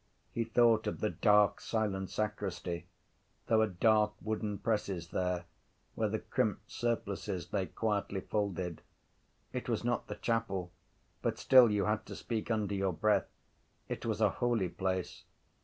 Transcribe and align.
He 0.31 0.45
thought 0.45 0.87
of 0.87 0.99
the 0.99 1.11
dark 1.11 1.59
silent 1.61 2.09
sacristy. 2.09 2.87
There 3.45 3.59
were 3.59 3.67
dark 3.67 4.13
wooden 4.19 4.57
presses 4.57 5.09
there 5.09 5.45
where 5.93 6.09
the 6.09 6.17
crimped 6.17 6.71
surplices 6.71 7.53
lay 7.53 7.67
quietly 7.67 8.21
folded. 8.21 8.81
It 9.53 9.69
was 9.69 9.83
not 9.83 10.07
the 10.07 10.15
chapel 10.15 10.71
but 11.21 11.37
still 11.37 11.69
you 11.69 11.85
had 11.85 12.07
to 12.07 12.15
speak 12.15 12.49
under 12.49 12.73
your 12.73 12.93
breath. 12.93 13.27
It 13.89 14.03
was 14.03 14.21
a 14.21 14.31
holy 14.41 14.69
place. 14.69 15.23